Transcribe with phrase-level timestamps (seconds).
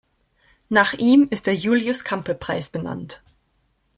[0.69, 3.21] Nach ihm ist der Julius-Campe-Preis benannt.